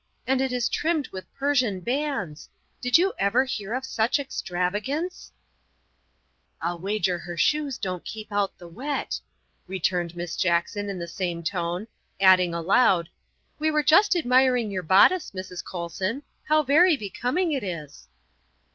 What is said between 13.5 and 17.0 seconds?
''we were just admiring your bodice, Mrs. Colson. How very